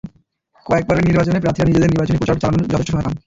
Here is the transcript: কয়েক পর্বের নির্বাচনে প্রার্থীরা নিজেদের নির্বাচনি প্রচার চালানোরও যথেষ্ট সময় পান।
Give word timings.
কয়েক 0.67 0.83
পর্বের 0.87 1.07
নির্বাচনে 1.09 1.41
প্রার্থীরা 1.43 1.67
নিজেদের 1.69 1.91
নির্বাচনি 1.91 2.17
প্রচার 2.21 2.41
চালানোরও 2.41 2.71
যথেষ্ট 2.73 2.89
সময় 2.91 3.05
পান। 3.05 3.13